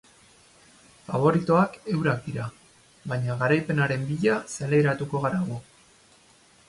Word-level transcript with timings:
Faboritoak 1.09 1.75
eurak 1.95 2.25
dira, 2.29 2.47
baina 3.11 3.37
garaipenaren 3.43 4.09
bila 4.09 4.39
zelairatuko 4.55 5.23
gara 5.27 5.43
gu. 5.51 5.61